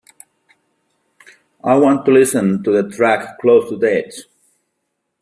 [1.63, 4.23] I want to listen to the track Close To The Edge